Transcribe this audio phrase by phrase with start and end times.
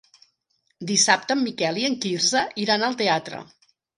[0.91, 3.45] Dissabte en Miquel i en Quirze iran al teatre.